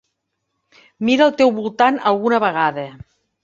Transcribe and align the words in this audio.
Mira 1.11 1.27
al 1.27 1.37
teu 1.43 1.53
voltant 1.59 2.03
alguna 2.15 2.43
vegada. 2.49 2.91